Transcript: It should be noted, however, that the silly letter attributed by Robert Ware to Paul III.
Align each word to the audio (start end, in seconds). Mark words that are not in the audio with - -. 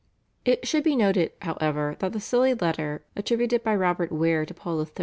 It 0.45 0.67
should 0.67 0.83
be 0.83 0.95
noted, 0.95 1.33
however, 1.43 1.95
that 1.99 2.11
the 2.11 2.19
silly 2.19 2.55
letter 2.55 3.05
attributed 3.15 3.63
by 3.63 3.75
Robert 3.75 4.11
Ware 4.11 4.47
to 4.47 4.53
Paul 4.55 4.81
III. 4.81 4.87